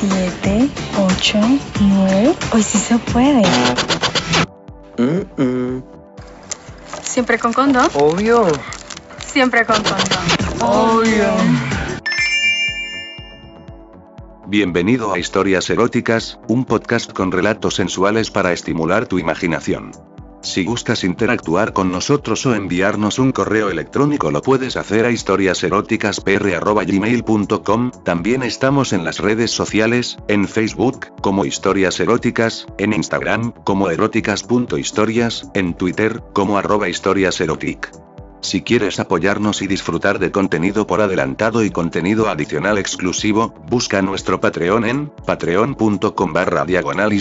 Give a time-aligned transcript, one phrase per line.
[0.00, 0.68] Siete,
[0.98, 1.38] ocho,
[1.80, 2.34] nueve.
[2.52, 3.42] Hoy sí se puede.
[4.98, 5.82] Mm, mm.
[7.02, 7.88] Siempre con condón.
[7.94, 8.48] Obvio.
[9.24, 10.60] Siempre con condón.
[10.60, 11.28] Obvio.
[14.48, 19.92] Bienvenido a Historias Eróticas, un podcast con relatos sensuales para estimular tu imaginación.
[20.42, 27.90] Si gustas interactuar con nosotros o enviarnos un correo electrónico lo puedes hacer a historiaseroticaspr.gmail.com,
[28.04, 35.50] también estamos en las redes sociales, en Facebook, como Historias Eróticas, en Instagram, como eróticas.historias,
[35.54, 37.92] en Twitter, como arroba historiaserotic.
[38.40, 44.40] Si quieres apoyarnos y disfrutar de contenido por adelantado y contenido adicional exclusivo, busca nuestro
[44.40, 47.12] Patreon en patreon.com barra diagonal.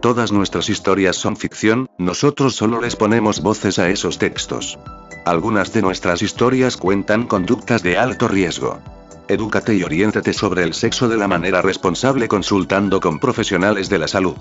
[0.00, 4.78] Todas nuestras historias son ficción, nosotros solo les ponemos voces a esos textos.
[5.24, 8.78] Algunas de nuestras historias cuentan conductas de alto riesgo.
[9.26, 14.06] Edúcate y oriéntate sobre el sexo de la manera responsable consultando con profesionales de la
[14.06, 14.36] salud.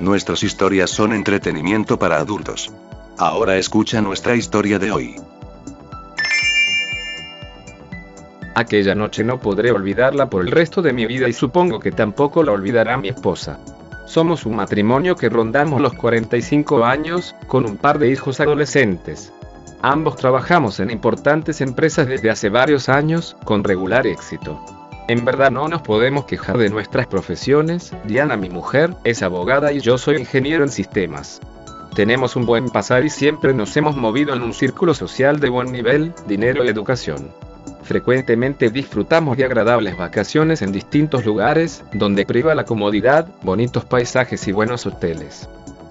[0.00, 2.72] Nuestras historias son entretenimiento para adultos.
[3.18, 5.16] Ahora escucha nuestra historia de hoy.
[8.54, 12.42] Aquella noche no podré olvidarla por el resto de mi vida y supongo que tampoco
[12.42, 13.58] la olvidará mi esposa.
[14.06, 19.32] Somos un matrimonio que rondamos los 45 años, con un par de hijos adolescentes.
[19.80, 24.58] Ambos trabajamos en importantes empresas desde hace varios años, con regular éxito.
[25.08, 29.80] En verdad no nos podemos quejar de nuestras profesiones, Diana mi mujer, es abogada y
[29.80, 31.40] yo soy ingeniero en sistemas.
[31.94, 35.70] Tenemos un buen pasar y siempre nos hemos movido en un círculo social de buen
[35.70, 37.30] nivel, dinero y educación.
[37.82, 44.52] Frecuentemente disfrutamos de agradables vacaciones en distintos lugares, donde priva la comodidad, bonitos paisajes y
[44.52, 45.48] buenos hoteles.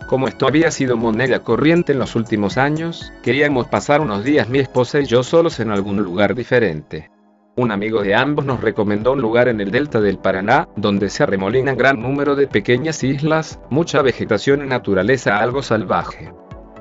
[0.08, 4.60] Como esto había sido moneda corriente en los últimos años, queríamos pasar unos días mi
[4.60, 7.10] esposa y yo solos en algún lugar diferente.
[7.56, 11.22] Un amigo de ambos nos recomendó un lugar en el delta del Paraná, donde se
[11.22, 16.33] arremolinan gran número de pequeñas islas, mucha vegetación y naturaleza algo salvaje.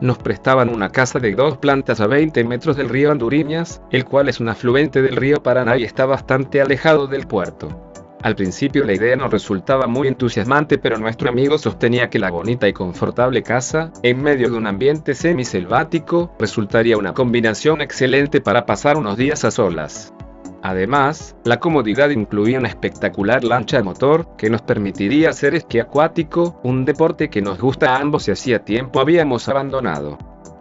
[0.03, 4.29] Nos prestaban una casa de dos plantas a 20 metros del río Anduriñas, el cual
[4.29, 7.93] es un afluente del río Paraná y está bastante alejado del puerto.
[8.21, 12.67] Al principio la idea nos resultaba muy entusiasmante, pero nuestro amigo sostenía que la bonita
[12.67, 18.97] y confortable casa, en medio de un ambiente semiselvático, resultaría una combinación excelente para pasar
[18.97, 20.13] unos días a solas.
[20.63, 26.61] Además, la comodidad incluía una espectacular lancha de motor que nos permitiría hacer esquí acuático,
[26.63, 30.19] un deporte que nos gusta a ambos y hacía tiempo habíamos abandonado.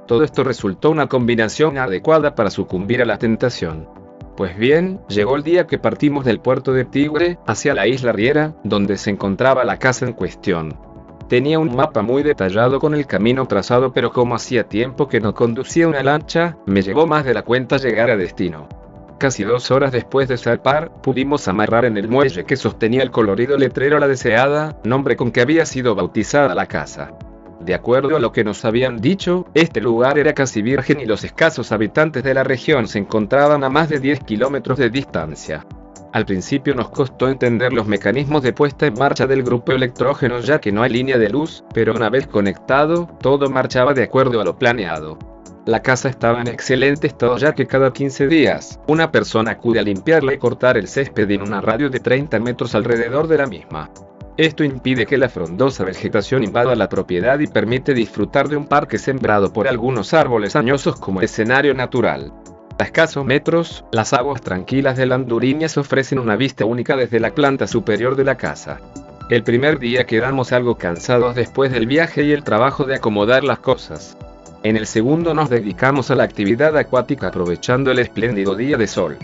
[0.08, 3.88] Todo esto resultó una combinación adecuada para sucumbir a la tentación.
[4.36, 8.56] Pues bien, llegó el día que partimos del puerto de Tigre hacia la isla Riera,
[8.64, 10.80] donde se encontraba la casa en cuestión.
[11.30, 15.36] Tenía un mapa muy detallado con el camino trazado, pero como hacía tiempo que no
[15.36, 18.68] conducía una lancha, me llevó más de la cuenta llegar a destino.
[19.22, 23.56] Casi dos horas después de zarpar, pudimos amarrar en el muelle que sostenía el colorido
[23.56, 27.12] letrero La Deseada, nombre con que había sido bautizada la casa.
[27.60, 31.24] De acuerdo a lo que nos habían dicho, este lugar era casi virgen y los
[31.24, 35.68] escasos habitantes de la región se encontraban a más de 10 kilómetros de distancia.
[36.14, 40.60] Al principio nos costó entender los mecanismos de puesta en marcha del grupo electrógeno ya
[40.60, 44.46] que no hay línea de luz, pero una vez conectado, todo marchaba de acuerdo a
[44.46, 45.20] lo planeado.
[45.68, 49.84] La casa estaba en excelente estado ya que cada 15 días, una persona acude a
[49.84, 53.92] limpiarla y cortar el césped en una radio de 30 metros alrededor de la misma.
[54.38, 58.98] Esto impide que la frondosa vegetación invada la propiedad y permite disfrutar de un parque
[58.98, 62.34] sembrado por algunos árboles añosos como escenario natural.
[62.80, 65.16] A escasos metros, las aguas tranquilas de la
[65.78, 68.80] ofrecen una vista única desde la planta superior de la casa.
[69.30, 73.60] El primer día quedamos algo cansados después del viaje y el trabajo de acomodar las
[73.60, 74.18] cosas.
[74.64, 79.18] En el segundo nos dedicamos a la actividad acuática aprovechando el espléndido día de sol.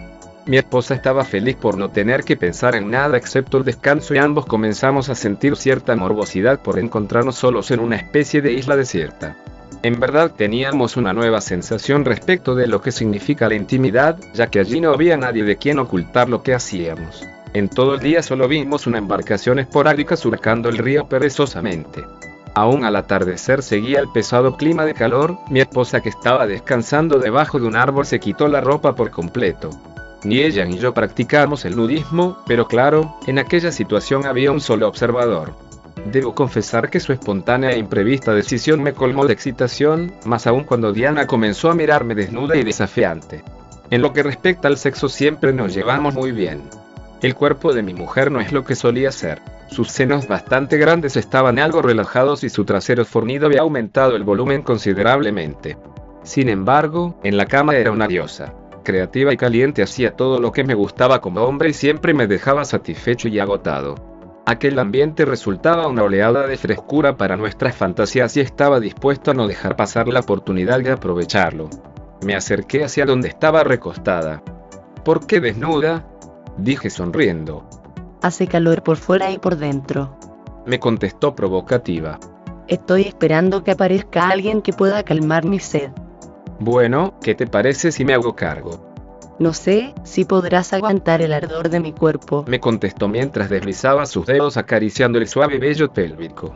[0.47, 4.17] Mi esposa estaba feliz por no tener que pensar en nada excepto el descanso y
[4.17, 9.35] ambos comenzamos a sentir cierta morbosidad por encontrarnos solos en una especie de isla desierta.
[9.84, 14.59] En verdad teníamos una nueva sensación respecto de lo que significa la intimidad, ya que
[14.59, 17.28] allí no había nadie de quien ocultar lo que hacíamos.
[17.53, 22.03] En todo el día solo vimos una embarcación esporádica surcando el río perezosamente.
[22.57, 27.59] Aún al atardecer seguía el pesado clima de calor, mi esposa que estaba descansando debajo
[27.59, 29.69] de un árbol se quitó la ropa por completo.
[30.23, 34.87] Ni ella ni yo practicamos el nudismo, pero claro, en aquella situación había un solo
[34.87, 35.53] observador.
[36.11, 40.93] Debo confesar que su espontánea e imprevista decisión me colmó de excitación, más aún cuando
[40.93, 43.43] Diana comenzó a mirarme desnuda y desafiante.
[43.91, 46.63] En lo que respecta al sexo siempre nos llevamos muy bien.
[47.21, 49.43] El cuerpo de mi mujer no es lo que solía ser.
[49.69, 54.61] Sus senos bastante grandes estaban algo relajados y su trasero fornido había aumentado el volumen
[54.61, 55.78] considerablemente.
[56.23, 58.53] Sin embargo, en la cama era una diosa.
[58.84, 62.64] Creativa y caliente hacía todo lo que me gustaba como hombre y siempre me dejaba
[62.64, 63.96] satisfecho y agotado.
[64.46, 69.46] Aquel ambiente resultaba una oleada de frescura para nuestras fantasías y estaba dispuesto a no
[69.46, 71.69] dejar pasar la oportunidad de aprovecharlo.
[72.25, 74.41] Me acerqué hacia donde estaba recostada.
[75.03, 76.08] ¿Por qué desnuda?
[76.58, 77.67] Dije sonriendo.
[78.22, 80.17] Hace calor por fuera y por dentro.
[80.66, 82.19] Me contestó provocativa.
[82.67, 85.91] Estoy esperando que aparezca alguien que pueda calmar mi sed.
[86.59, 88.87] Bueno, ¿qué te parece si me hago cargo?
[89.40, 92.43] No sé si podrás aguantar el ardor de mi cuerpo.
[92.47, 96.55] Me contestó mientras deslizaba sus dedos acariciando el suave vello pélvico.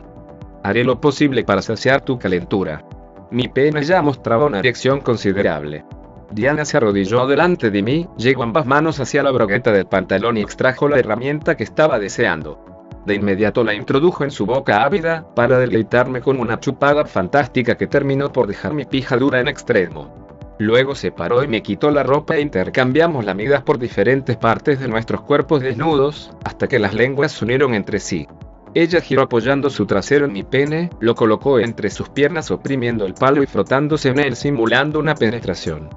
[0.64, 2.84] Haré lo posible para saciar tu calentura.
[3.30, 5.84] Mi pene ya mostraba una dirección considerable.
[6.32, 10.40] Diana se arrodilló delante de mí, llegó ambas manos hacia la brogueta del pantalón y
[10.40, 12.58] extrajo la herramienta que estaba deseando.
[13.04, 17.86] De inmediato la introdujo en su boca ávida, para deleitarme con una chupada fantástica que
[17.86, 20.54] terminó por dejar mi pija dura en extremo.
[20.58, 24.88] Luego se paró y me quitó la ropa e intercambiamos lamidas por diferentes partes de
[24.88, 28.26] nuestros cuerpos desnudos, hasta que las lenguas se unieron entre sí.
[28.72, 33.12] Ella giró apoyando su trasero en mi pene, lo colocó entre sus piernas oprimiendo el
[33.12, 35.90] palo y frotándose en él simulando una penetración.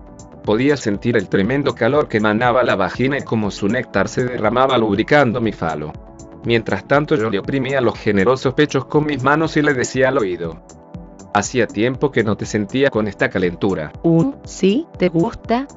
[0.45, 4.77] Podía sentir el tremendo calor que emanaba la vagina y como su néctar se derramaba
[4.77, 5.92] lubricando mi falo.
[6.45, 10.19] Mientras tanto yo le oprimía los generosos pechos con mis manos y le decía al
[10.19, 10.62] oído,
[11.33, 13.92] Hacía tiempo que no te sentía con esta calentura.
[14.03, 14.88] ¿Un sí?
[14.97, 15.68] ¿Te gusta?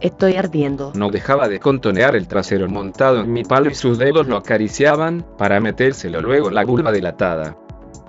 [0.00, 0.92] Estoy ardiendo.
[0.94, 5.24] No dejaba de contonear el trasero montado en mi palo y sus dedos lo acariciaban,
[5.36, 7.56] para metérselo luego en la vulva dilatada.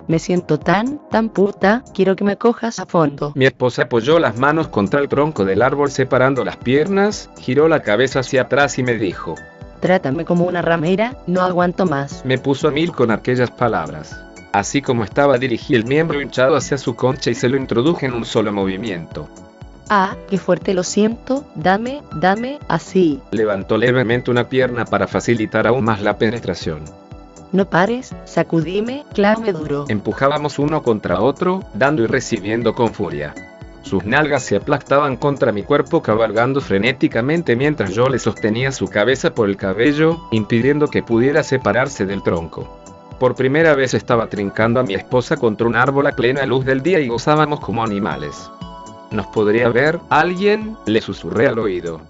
[0.08, 3.32] Me siento tan, tan puta, quiero que me cojas a fondo.
[3.34, 7.82] Mi esposa apoyó las manos contra el tronco del árbol separando las piernas, giró la
[7.82, 9.36] cabeza hacia atrás y me dijo,
[9.80, 12.24] Trátame como una ramera, no aguanto más.
[12.24, 14.20] me puso a mil con aquellas palabras.
[14.52, 18.12] Así como estaba dirigí el miembro hinchado hacia su concha y se lo introduje en
[18.12, 19.28] un solo movimiento.
[19.88, 23.20] Ah, qué fuerte lo siento, dame, dame, así.
[23.30, 26.84] Levantó levemente una pierna para facilitar aún más la penetración.
[27.52, 29.84] No pares, sacudime, clávame duro.
[29.88, 33.34] Empujábamos uno contra otro, dando y recibiendo con furia.
[33.82, 39.34] Sus nalgas se aplastaban contra mi cuerpo cabalgando frenéticamente mientras yo le sostenía su cabeza
[39.34, 42.78] por el cabello, impidiendo que pudiera separarse del tronco.
[43.18, 46.82] Por primera vez estaba trincando a mi esposa contra un árbol a plena luz del
[46.82, 48.50] día y gozábamos como animales.
[49.10, 50.78] ¿Nos podría ver alguien?
[50.86, 52.00] Le susurré al oído.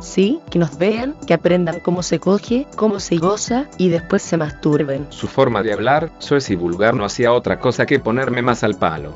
[0.00, 4.36] Sí, que nos vean, que aprendan cómo se coge, cómo se goza, y después se
[4.36, 5.06] masturben.
[5.10, 8.76] Su forma de hablar, soez y vulgar, no hacía otra cosa que ponerme más al
[8.76, 9.14] palo.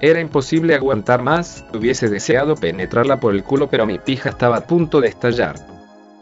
[0.00, 4.66] Era imposible aguantar más, hubiese deseado penetrarla por el culo pero mi pija estaba a
[4.66, 5.71] punto de estallar.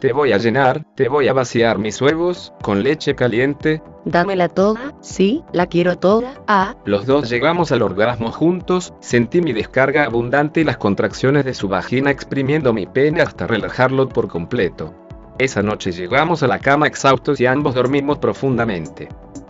[0.01, 3.83] Te voy a llenar, te voy a vaciar mis huevos, con leche caliente.
[4.03, 6.41] Dámela toda, sí, la quiero toda.
[6.47, 11.53] Ah, Los dos llegamos al orgasmo juntos, sentí mi descarga abundante y las contracciones de
[11.53, 14.91] su vagina exprimiendo mi pene hasta relajarlo por completo.
[15.37, 19.07] Esa noche llegamos a la cama exhaustos y ambos dormimos profundamente.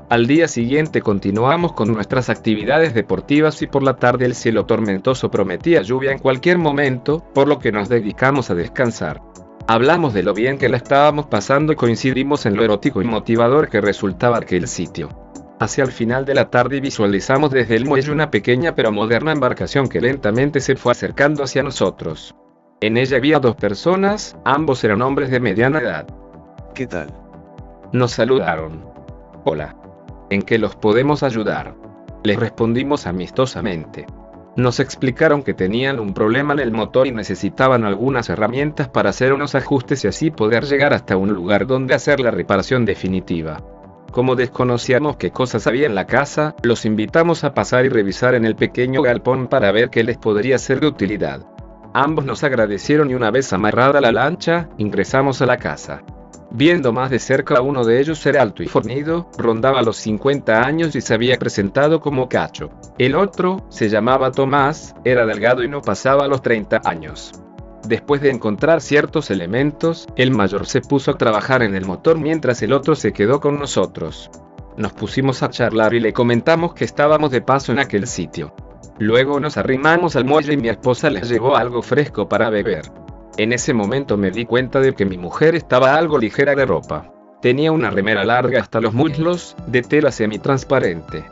[0.09, 5.31] Al día siguiente continuamos con nuestras actividades deportivas y por la tarde el cielo tormentoso
[5.31, 9.30] prometía lluvia en cualquier momento, por lo que nos dedicamos a descansar.
[9.67, 13.69] Hablamos de lo bien que la estábamos pasando y coincidimos en lo erótico y motivador
[13.69, 15.09] que resultaba aquel sitio.
[15.59, 19.87] Hacia el final de la tarde visualizamos desde el muelle una pequeña pero moderna embarcación
[19.87, 22.35] que lentamente se fue acercando hacia nosotros.
[22.81, 26.07] En ella había dos personas, ambos eran hombres de mediana edad.
[26.73, 27.13] ¿Qué tal?
[27.93, 28.83] Nos saludaron.
[29.43, 29.75] Hola.
[30.31, 31.75] ¿En qué los podemos ayudar?
[32.23, 34.07] Les respondimos amistosamente.
[34.57, 39.31] Nos explicaron que tenían un problema en el motor y necesitaban algunas herramientas para hacer
[39.31, 43.63] unos ajustes y así poder llegar hasta un lugar donde hacer la reparación definitiva.
[44.11, 48.43] Como desconocíamos qué cosas había en la casa, los invitamos a pasar y revisar en
[48.43, 51.45] el pequeño galpón para ver qué les podría ser de utilidad.
[51.93, 56.03] Ambos nos agradecieron y una vez amarrada la lancha, ingresamos a la casa.
[56.53, 60.93] Viendo más de cerca uno de ellos era alto y fornido, rondaba los 50 años
[60.97, 62.69] y se había presentado como cacho.
[62.97, 67.31] El otro, se llamaba Tomás, era delgado y no pasaba los 30 años.
[67.87, 72.61] Después de encontrar ciertos elementos, el mayor se puso a trabajar en el motor mientras
[72.61, 74.29] el otro se quedó con nosotros.
[74.75, 78.53] Nos pusimos a charlar y le comentamos que estábamos de paso en aquel sitio.
[78.99, 82.83] Luego nos arrimamos al muelle y mi esposa les llevó algo fresco para beber.
[83.37, 87.11] En ese momento me di cuenta de que mi mujer estaba algo ligera de ropa.
[87.41, 91.23] Tenía una remera larga hasta los muslos, de tela semitransparente.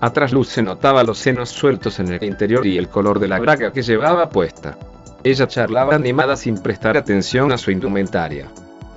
[0.00, 3.38] A trasluz se notaba los senos sueltos en el interior y el color de la
[3.38, 4.76] braga que llevaba puesta.
[5.22, 8.48] Ella charlaba animada sin prestar atención a su indumentaria.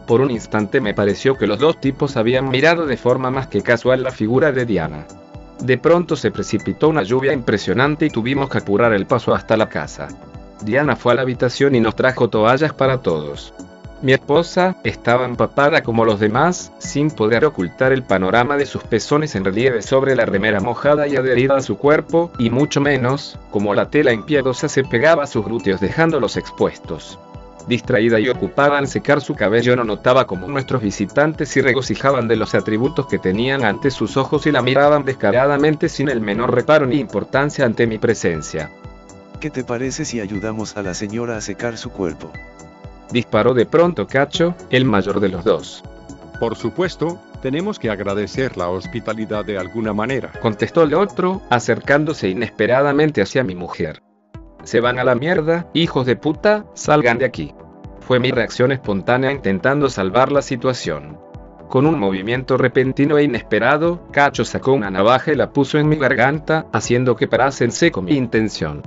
[0.08, 3.62] Por un instante me pareció que los dos tipos habían mirado de forma más que
[3.62, 5.06] casual la figura de Diana.
[5.62, 9.70] De pronto se precipitó una lluvia impresionante y tuvimos que apurar el paso hasta la
[9.70, 10.08] casa.
[10.62, 13.54] Diana fue a la habitación y nos trajo toallas para todos.
[14.02, 19.36] Mi esposa estaba empapada como los demás, sin poder ocultar el panorama de sus pezones
[19.36, 23.74] en relieve sobre la remera mojada y adherida a su cuerpo, y mucho menos, como
[23.74, 27.18] la tela impiedosa se pegaba a sus glúteos dejándolos expuestos
[27.68, 32.38] distraída y ocupada en secar su cabello no notaba como nuestros visitantes se regocijaban de
[32.38, 36.86] los atributos que tenían ante sus ojos y la miraban descaradamente sin el menor reparo
[36.86, 38.72] ni importancia ante mi presencia.
[39.39, 42.32] ¿Qué te parece si ayudamos a la señora a secar su cuerpo?
[43.12, 45.84] Disparó de pronto Cacho, el mayor de los dos.
[46.39, 50.32] Por supuesto, tenemos que agradecer la hospitalidad de alguna manera.
[50.41, 54.01] Contestó el otro, acercándose inesperadamente hacia mi mujer.
[54.63, 57.53] Se van a la mierda, hijos de puta, salgan de aquí.
[58.00, 61.20] Fue mi reacción espontánea intentando salvar la situación.
[61.70, 65.98] Con un movimiento repentino e inesperado, Cacho sacó una navaja y la puso en mi
[65.98, 68.82] garganta, haciendo que parase en seco mi intención.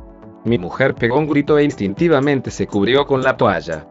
[0.45, 3.87] Mi mujer pegó un grito e instintivamente se cubrió con la toalla.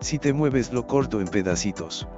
[0.00, 2.08] Si te mueves lo corto en pedacitos.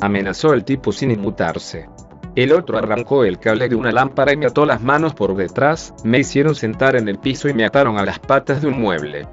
[0.00, 1.88] Amenazó el tipo sin inmutarse.
[2.34, 5.94] El otro arrancó el cable de una lámpara y me ató las manos por detrás,
[6.04, 9.26] me hicieron sentar en el piso y me ataron a las patas de un mueble.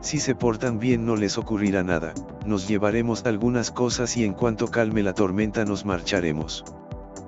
[0.00, 2.14] Si se portan bien no les ocurrirá nada,
[2.46, 6.64] nos llevaremos algunas cosas y en cuanto calme la tormenta nos marcharemos.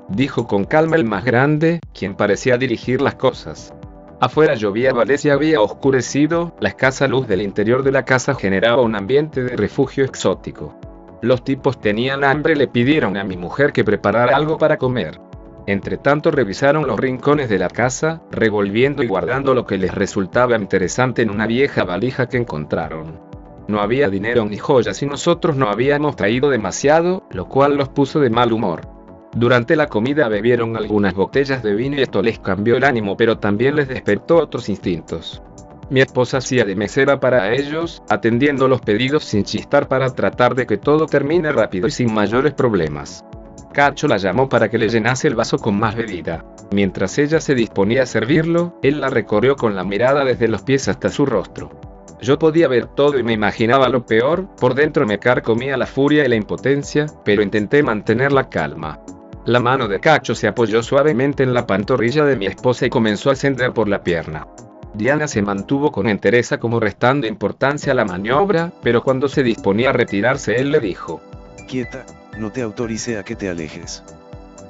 [0.09, 3.75] Dijo con calma el más grande, quien parecía dirigir las cosas.
[4.19, 8.97] Afuera llovía Valencia había oscurecido, la escasa luz del interior de la casa generaba un
[8.97, 10.75] ambiente de refugio exótico.
[11.21, 15.21] Los tipos tenían hambre y le pidieron a mi mujer que preparara algo para comer.
[15.67, 20.57] Entre tanto revisaron los rincones de la casa, revolviendo y guardando lo que les resultaba
[20.57, 23.21] interesante en una vieja valija que encontraron.
[23.69, 28.21] No había dinero ni joyas y nosotros no habíamos traído demasiado, lo cual los puso
[28.21, 28.96] de mal humor.
[29.37, 33.37] Durante la comida bebieron algunas botellas de vino y esto les cambió el ánimo pero
[33.37, 35.43] también les despertó otros instintos.
[35.91, 40.67] Mi esposa hacía de mesera para ellos, atendiendo los pedidos sin chistar para tratar de
[40.67, 43.27] que todo termine rápido y sin mayores problemas.
[43.75, 46.43] Cacho la llamó para que le llenase el vaso con más bebida.
[46.73, 50.89] Mientras ella se disponía a servirlo, él la recorrió con la mirada desde los pies
[50.89, 51.79] hasta su rostro.
[52.23, 56.25] Yo podía ver todo y me imaginaba lo peor, por dentro me carcomía la furia
[56.25, 58.99] y la impotencia, pero intenté mantener la calma.
[59.47, 63.31] La mano de Cacho se apoyó suavemente en la pantorrilla de mi esposa y comenzó
[63.31, 64.49] a ascender por la pierna.
[64.93, 69.91] Diana se mantuvo con entereza como restando importancia a la maniobra, pero cuando se disponía
[69.91, 71.21] a retirarse él le dijo,
[71.69, 72.05] Quieta,
[72.37, 74.03] no te autorice a que te alejes.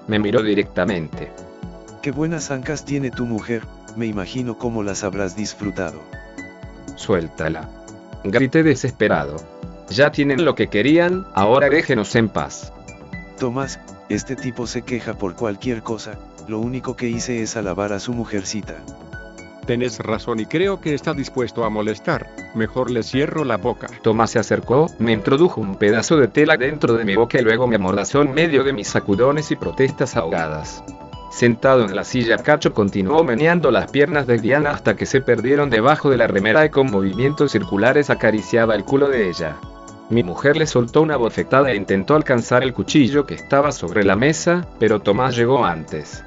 [0.08, 1.32] Me miró directamente.
[2.02, 3.62] Qué buenas ancas tiene tu mujer,
[3.96, 6.02] me imagino cómo las habrás disfrutado.
[6.96, 7.66] Suéltala.
[8.24, 9.36] Grité desesperado.
[9.88, 12.74] Ya tienen lo que querían, ahora déjenos en paz.
[13.38, 17.98] Tomás, este tipo se queja por cualquier cosa, lo único que hice es alabar a
[17.98, 18.76] su mujercita.
[19.66, 22.28] Tenés razón y creo que está dispuesto a molestar.
[22.54, 23.88] Mejor le cierro la boca.
[24.02, 27.66] Tomás se acercó, me introdujo un pedazo de tela dentro de mi boca y luego
[27.66, 30.84] me amordazó en medio de mis sacudones y protestas ahogadas.
[31.32, 35.68] Sentado en la silla, Cacho continuó meneando las piernas de Diana hasta que se perdieron
[35.68, 39.56] debajo de la remera y con movimientos circulares acariciaba el culo de ella.
[40.10, 44.16] Mi mujer le soltó una bofetada e intentó alcanzar el cuchillo que estaba sobre la
[44.16, 46.24] mesa, pero Tomás llegó antes.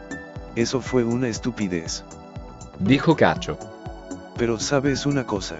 [0.55, 2.03] Eso fue una estupidez
[2.79, 3.57] dijo Cacho.
[4.37, 5.57] Pero sabes una cosa.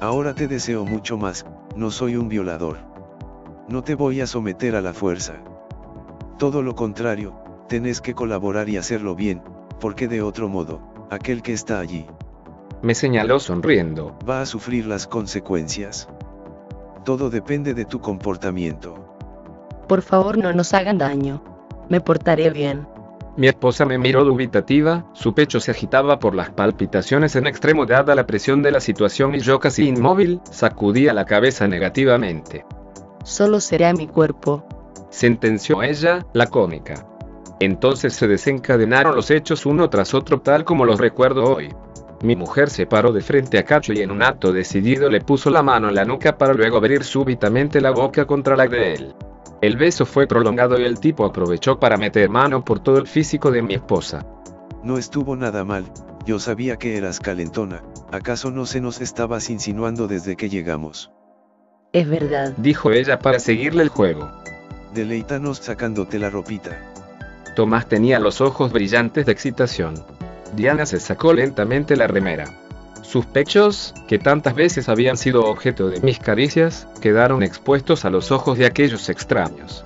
[0.00, 1.44] Ahora te deseo mucho más,
[1.76, 2.78] no soy un violador.
[3.68, 5.34] No te voy a someter a la fuerza.
[6.38, 7.34] Todo lo contrario,
[7.68, 9.42] tenés que colaborar y hacerlo bien,
[9.80, 12.06] porque de otro modo, aquel que está allí.
[12.82, 14.16] Me señaló sonriendo.
[14.28, 16.08] Va a sufrir las consecuencias.
[17.04, 19.16] Todo depende de tu comportamiento.
[19.88, 21.42] Por favor no nos hagan daño.
[21.88, 22.86] Me portaré bien.
[23.36, 28.14] Mi esposa me miró dubitativa, su pecho se agitaba por las palpitaciones en extremo dada
[28.14, 32.64] la presión de la situación y yo casi inmóvil, sacudía la cabeza negativamente.
[33.24, 34.64] Solo será mi cuerpo.
[35.10, 37.06] Sentenció ella, la cómica.
[37.60, 41.68] Entonces se desencadenaron los hechos uno tras otro tal como los recuerdo hoy.
[42.22, 45.48] Mi mujer se paró de frente a Cacho y en un acto decidido le puso
[45.48, 49.14] la mano en la nuca para luego abrir súbitamente la boca contra la de él.
[49.62, 53.50] El beso fue prolongado y el tipo aprovechó para meter mano por todo el físico
[53.50, 54.26] de mi esposa.
[54.82, 55.84] No estuvo nada mal,
[56.26, 61.10] yo sabía que eras calentona, ¿acaso no se nos estabas insinuando desde que llegamos?
[61.92, 64.30] Es verdad, dijo ella para seguirle el juego.
[64.94, 66.78] Deleítanos sacándote la ropita.
[67.56, 69.94] Tomás tenía los ojos brillantes de excitación.
[70.54, 72.44] Diana se sacó lentamente la remera.
[73.02, 78.30] Sus pechos, que tantas veces habían sido objeto de mis caricias, quedaron expuestos a los
[78.30, 79.84] ojos de aquellos extraños.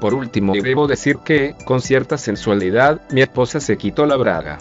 [0.00, 4.58] Por último, debo decir que, con cierta sensualidad, mi esposa se quitó la braga.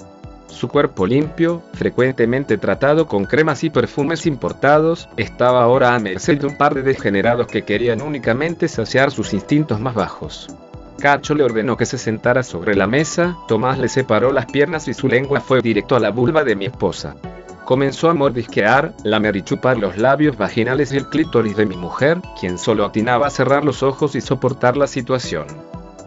[0.48, 6.48] Su cuerpo limpio, frecuentemente tratado con cremas y perfumes importados, estaba ahora a merced de
[6.48, 10.55] un par de degenerados que querían únicamente saciar sus instintos más bajos.
[11.03, 14.93] Cacho le ordenó que se sentara sobre la mesa, Tomás le separó las piernas y
[14.93, 17.17] su lengua fue directo a la vulva de mi esposa.
[17.65, 22.22] Comenzó a mordisquear, lamer y chupar los labios vaginales y el clítoris de mi mujer,
[22.39, 25.45] quien solo atinaba a cerrar los ojos y soportar la situación.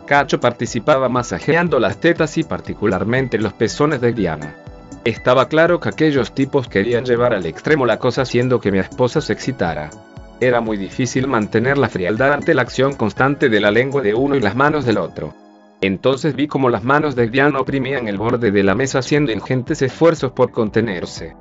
[0.06, 4.56] Cacho participaba masajeando las tetas y particularmente los pezones de Diana.
[5.04, 9.20] Estaba claro que aquellos tipos querían llevar al extremo la cosa haciendo que mi esposa
[9.20, 9.90] se excitara.
[10.40, 14.36] Era muy difícil mantener la frialdad ante la acción constante de la lengua de uno
[14.36, 15.34] y las manos del otro.
[15.80, 19.80] Entonces vi como las manos de Diana oprimían el borde de la mesa haciendo ingentes
[19.80, 21.34] esfuerzos por contenerse.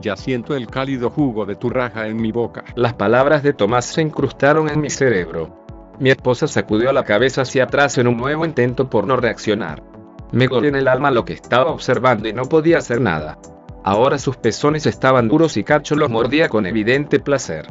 [0.00, 2.64] Ya siento el cálido jugo de tu raja en mi boca.
[2.76, 5.64] Las palabras de Tomás se incrustaron en mi cerebro.
[5.98, 9.82] Mi esposa sacudió la cabeza hacia atrás en un nuevo intento por no reaccionar.
[10.30, 13.38] Me golpeó en el alma lo que estaba observando y no podía hacer nada.
[13.82, 17.66] Ahora sus pezones estaban duros y Cacho los mordía con evidente placer.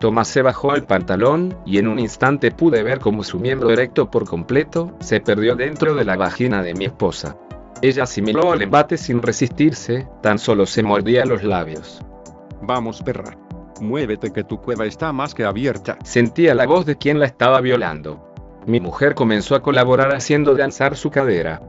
[0.00, 4.10] Tomás se bajó el pantalón, y en un instante pude ver cómo su miembro erecto
[4.10, 7.36] por completo, se perdió dentro de la vagina de mi esposa.
[7.82, 12.00] Ella asimiló el embate sin resistirse, tan solo se mordía los labios.
[12.62, 13.36] Vamos, perra.
[13.82, 15.98] Muévete que tu cueva está más que abierta.
[16.02, 18.32] Sentía la voz de quien la estaba violando.
[18.66, 21.60] Mi mujer comenzó a colaborar haciendo danzar su cadera.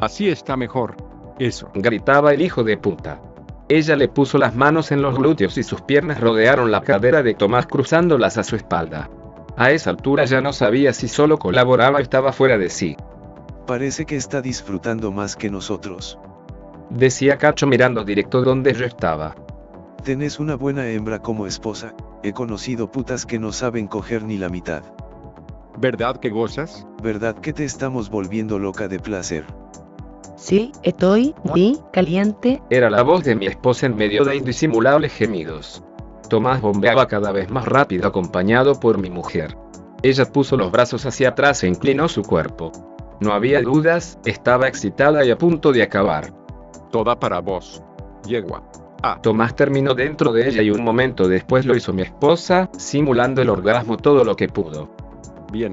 [0.00, 0.96] Así está mejor.
[1.38, 1.70] Eso.
[1.74, 3.20] Gritaba el hijo de puta.
[3.68, 7.34] Ella le puso las manos en los glúteos y sus piernas rodearon la cadera de
[7.34, 9.08] Tomás cruzándolas a su espalda.
[9.56, 12.96] A esa altura ya no sabía si solo colaboraba o estaba fuera de sí.
[13.66, 16.18] Parece que está disfrutando más que nosotros.
[16.90, 19.34] Decía Cacho mirando directo donde yo estaba.
[20.04, 24.48] Tenés una buena hembra como esposa, he conocido putas que no saben coger ni la
[24.48, 24.82] mitad.
[25.78, 26.86] ¿Verdad que gozas?
[27.02, 29.44] ¿Verdad que te estamos volviendo loca de placer?
[30.42, 32.60] Sí, estoy muy caliente.
[32.68, 35.84] Era la voz de mi esposa en medio de indisimulables gemidos.
[36.28, 39.56] Tomás bombeaba cada vez más rápido acompañado por mi mujer.
[40.02, 42.72] Ella puso los brazos hacia atrás e inclinó su cuerpo.
[43.20, 46.34] No había dudas, estaba excitada y a punto de acabar.
[46.90, 47.80] Toda para vos.
[48.26, 48.64] Yegua.
[49.22, 53.48] Tomás terminó dentro de ella y un momento después lo hizo mi esposa, simulando el
[53.48, 54.90] orgasmo todo lo que pudo.
[55.52, 55.70] Bien.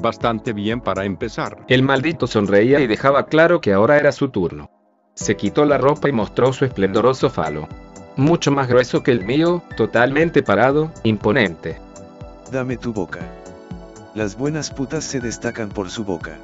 [0.00, 1.64] Bastante bien para empezar.
[1.68, 4.70] El maldito sonreía y dejaba claro que ahora era su turno.
[5.14, 7.68] Se quitó la ropa y mostró su esplendoroso falo.
[8.16, 11.78] Mucho más grueso que el mío, totalmente parado, imponente.
[12.50, 13.20] Dame tu boca.
[14.14, 16.38] Las buenas putas se destacan por su boca.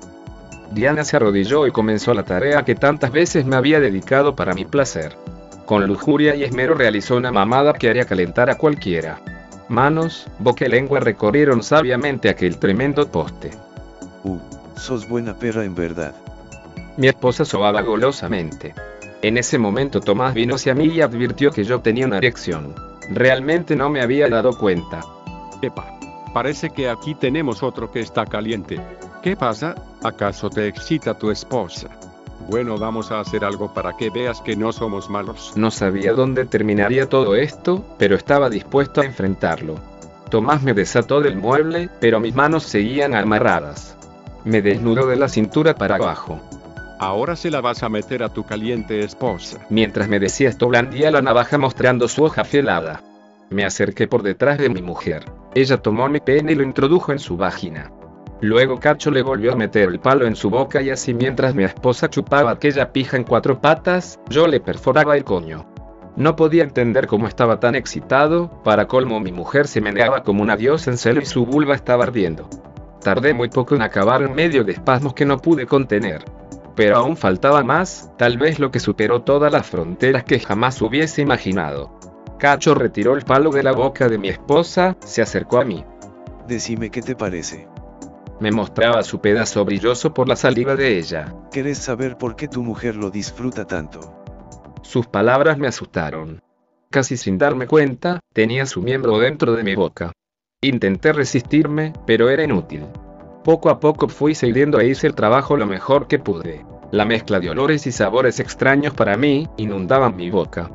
[0.73, 4.65] Diana se arrodilló y comenzó la tarea que tantas veces me había dedicado para mi
[4.65, 5.17] placer.
[5.67, 9.21] Con lujuria y esmero realizó una mamada que haría calentar a cualquiera.
[9.70, 13.52] Manos, boca y lengua recorrieron sabiamente aquel tremendo poste.
[14.24, 14.37] Uh,
[14.74, 16.12] sos buena perra en verdad.
[16.96, 18.74] Mi esposa sobaba golosamente.
[19.22, 22.74] En ese momento Tomás vino hacia mí y advirtió que yo tenía una erección.
[23.11, 25.02] Realmente no me había dado cuenta.
[25.62, 26.00] Epa.
[26.35, 28.80] Parece que aquí tenemos otro que está caliente.
[29.22, 29.76] ¿Qué pasa?
[30.02, 31.90] ¿Acaso te excita tu esposa?
[32.48, 35.53] Bueno, vamos a hacer algo para que veas que no somos malos.
[35.57, 39.76] No sabía dónde terminaría todo esto, pero estaba dispuesto a enfrentarlo.
[40.31, 43.96] Tomás me desató del mueble, pero mis manos seguían amarradas.
[44.44, 46.40] Me desnudó de la cintura para abajo.
[46.98, 49.59] Ahora se la vas a meter a tu caliente esposa.
[49.70, 53.03] Mientras me decía esto, blandía la navaja mostrando su hoja afilada.
[53.48, 55.24] Me acerqué por detrás de mi mujer.
[55.55, 57.90] Ella tomó mi pene y lo introdujo en su vagina.
[58.42, 61.64] Luego Cacho le volvió a meter el palo en su boca y así mientras mi
[61.64, 65.66] esposa chupaba aquella pija en cuatro patas, yo le perforaba el coño.
[66.16, 70.57] No podía entender cómo estaba tan excitado, para colmo mi mujer se meneaba como una
[70.57, 72.48] diosa en celo y su vulva estaba ardiendo.
[73.03, 76.24] Tardé muy poco en acabar en medio de espasmos que no pude contener.
[76.76, 81.22] Pero aún faltaba más, tal vez lo que superó todas las fronteras que jamás hubiese
[81.22, 81.98] imaginado.
[82.38, 85.85] Cacho retiró el palo de la boca de mi esposa, se acercó a mí.
[86.48, 87.69] Decime qué te parece.
[88.40, 91.35] Me mostraba su pedazo brilloso por la saliva de ella.
[91.53, 94.00] ¿Querés saber por qué tu mujer lo disfruta tanto?
[94.81, 96.40] Sus palabras me asustaron.
[96.90, 100.12] Casi sin darme cuenta, tenía su miembro dentro de mi boca.
[100.62, 102.87] Intenté resistirme, pero era inútil.
[103.44, 106.64] Poco a poco fui cediendo e hice el trabajo lo mejor que pude.
[106.92, 110.70] La mezcla de olores y sabores extraños para mí inundaban mi boca.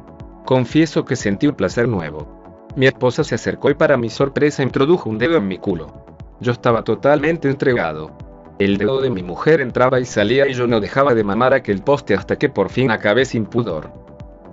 [0.45, 2.67] Confieso que sentí un placer nuevo.
[2.75, 6.14] Mi esposa se acercó y para mi sorpresa introdujo un dedo en mi culo.
[6.39, 8.11] Yo estaba totalmente entregado.
[8.59, 11.81] El dedo de mi mujer entraba y salía y yo no dejaba de mamar aquel
[11.81, 13.91] poste hasta que por fin acabé sin pudor.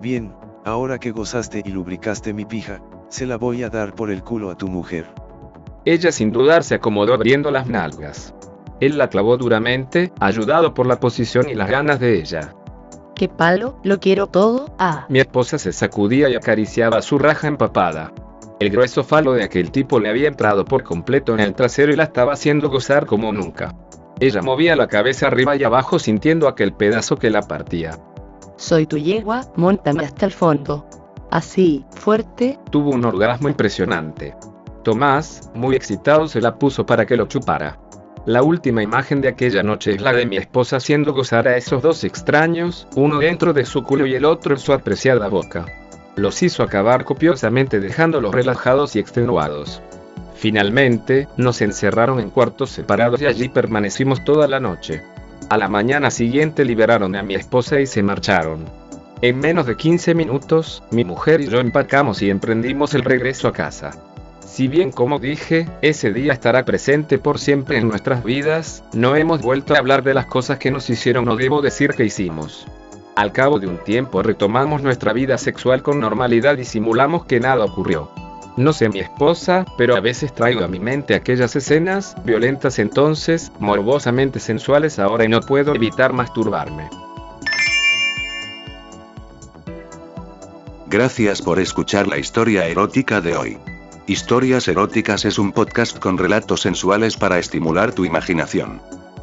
[0.00, 0.32] Bien,
[0.64, 4.48] Ahora que gozaste y lubricaste mi pija, se la voy a dar por el culo
[4.48, 5.06] a tu mujer.
[5.84, 8.32] Ella sin dudar se acomodó abriendo las nalgas.
[8.78, 12.54] Él la clavó duramente, ayudado por la posición y las ganas de ella.
[13.16, 13.76] ¿Qué palo?
[13.82, 14.72] Lo quiero todo.
[14.78, 15.06] Ah.
[15.08, 18.12] Mi esposa se sacudía y acariciaba su raja empapada.
[18.62, 21.96] El grueso falo de aquel tipo le había entrado por completo en el trasero y
[21.96, 23.74] la estaba haciendo gozar como nunca.
[24.20, 27.98] Ella movía la cabeza arriba y abajo sintiendo aquel pedazo que la partía.
[28.56, 30.86] Soy tu yegua, montame hasta el fondo.
[31.32, 32.56] Así, fuerte.
[32.70, 34.36] Tuvo un orgasmo impresionante.
[34.84, 37.80] Tomás, muy excitado, se la puso para que lo chupara.
[38.26, 41.82] La última imagen de aquella noche es la de mi esposa haciendo gozar a esos
[41.82, 45.66] dos extraños, uno dentro de su culo y el otro en su apreciada boca.
[46.16, 49.80] Los hizo acabar copiosamente dejándolos relajados y extenuados.
[50.34, 55.02] Finalmente, nos encerraron en cuartos separados y allí permanecimos toda la noche.
[55.48, 58.64] A la mañana siguiente liberaron a mi esposa y se marcharon.
[59.22, 63.52] En menos de 15 minutos, mi mujer y yo empacamos y emprendimos el regreso a
[63.52, 63.92] casa.
[64.40, 69.40] Si bien como dije, ese día estará presente por siempre en nuestras vidas, no hemos
[69.40, 72.66] vuelto a hablar de las cosas que nos hicieron o debo decir que hicimos.
[73.14, 77.64] Al cabo de un tiempo retomamos nuestra vida sexual con normalidad y simulamos que nada
[77.64, 78.10] ocurrió.
[78.56, 83.52] No sé mi esposa, pero a veces traigo a mi mente aquellas escenas, violentas entonces,
[83.58, 86.88] morbosamente sensuales ahora y no puedo evitar masturbarme.
[90.86, 93.58] Gracias por escuchar la historia erótica de hoy.
[94.06, 98.80] Historias Eróticas es un podcast con relatos sensuales para estimular tu imaginación.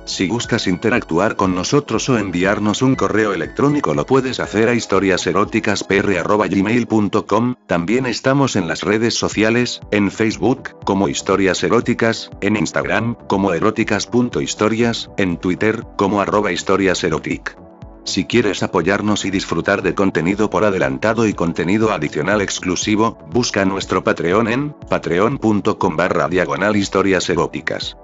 [0.09, 7.55] Si buscas interactuar con nosotros o enviarnos un correo electrónico lo puedes hacer a historiaseroticaspr.gmail.com,
[7.67, 15.11] también estamos en las redes sociales, en Facebook, como Historias Eróticas, en Instagram, como eróticas.historias,
[15.17, 17.55] en Twitter, como arroba historiaserotic.
[18.03, 24.03] Si quieres apoyarnos y disfrutar de contenido por adelantado y contenido adicional exclusivo, busca nuestro
[24.03, 27.95] Patreon en patreon.com barra diagonal historias eróticas.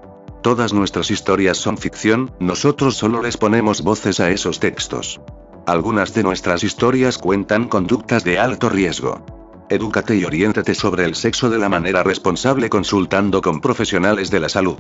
[0.46, 5.20] Todas nuestras historias son ficción, nosotros solo les ponemos voces a esos textos.
[5.66, 9.26] Algunas de nuestras historias cuentan conductas de alto riesgo.
[9.72, 14.50] Edúcate y oriéntate sobre el sexo de la manera responsable consultando con profesionales de la
[14.50, 14.78] salud.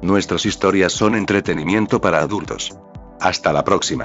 [0.00, 2.74] Nuestras historias son entretenimiento para adultos.
[3.20, 4.00] Hasta la próxima.